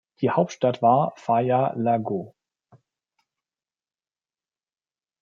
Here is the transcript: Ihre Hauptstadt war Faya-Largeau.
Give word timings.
Ihre 0.19 0.35
Hauptstadt 0.35 0.81
war 0.81 1.13
Faya-Largeau. 1.15 2.33